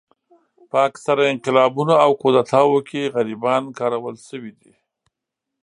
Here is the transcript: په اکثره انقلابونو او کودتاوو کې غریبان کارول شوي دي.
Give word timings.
په 0.69 0.77
اکثره 0.87 1.23
انقلابونو 1.33 1.93
او 2.03 2.11
کودتاوو 2.21 2.79
کې 2.89 3.11
غریبان 3.15 3.63
کارول 3.79 4.15
شوي 4.27 4.51
دي. 4.59 4.73